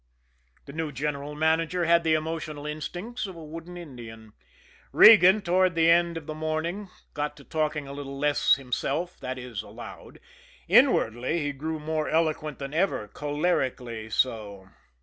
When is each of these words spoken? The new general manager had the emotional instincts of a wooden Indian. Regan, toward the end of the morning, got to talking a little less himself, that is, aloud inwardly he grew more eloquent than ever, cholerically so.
The 0.65 0.73
new 0.73 0.91
general 0.91 1.35
manager 1.35 1.85
had 1.85 2.03
the 2.03 2.15
emotional 2.15 2.65
instincts 2.65 3.27
of 3.27 3.35
a 3.35 3.43
wooden 3.45 3.77
Indian. 3.77 4.33
Regan, 4.91 5.43
toward 5.43 5.75
the 5.75 5.91
end 5.91 6.17
of 6.17 6.25
the 6.25 6.33
morning, 6.33 6.89
got 7.13 7.37
to 7.37 7.43
talking 7.43 7.87
a 7.87 7.93
little 7.93 8.17
less 8.17 8.55
himself, 8.55 9.19
that 9.19 9.37
is, 9.37 9.61
aloud 9.61 10.19
inwardly 10.67 11.41
he 11.43 11.51
grew 11.51 11.79
more 11.79 12.09
eloquent 12.09 12.57
than 12.57 12.73
ever, 12.73 13.09
cholerically 13.09 14.09
so. 14.09 14.69